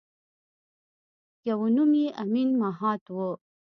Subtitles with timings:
[1.49, 3.29] یوه نوم یې امین مهات وه.